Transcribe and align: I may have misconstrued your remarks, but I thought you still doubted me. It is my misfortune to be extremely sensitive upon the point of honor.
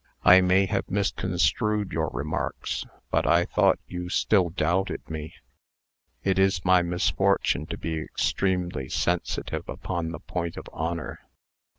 I 0.23 0.41
may 0.41 0.65
have 0.65 0.89
misconstrued 0.89 1.91
your 1.91 2.07
remarks, 2.11 2.87
but 3.11 3.27
I 3.27 3.45
thought 3.45 3.77
you 3.85 4.09
still 4.09 4.49
doubted 4.49 5.07
me. 5.07 5.35
It 6.23 6.39
is 6.39 6.65
my 6.65 6.81
misfortune 6.81 7.67
to 7.67 7.77
be 7.77 7.99
extremely 7.99 8.89
sensitive 8.89 9.69
upon 9.69 10.09
the 10.09 10.19
point 10.19 10.57
of 10.57 10.65
honor. 10.73 11.19